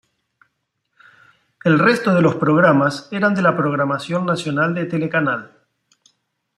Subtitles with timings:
[1.63, 5.51] El resto de los programas eran de la programación nacional de Telecanal.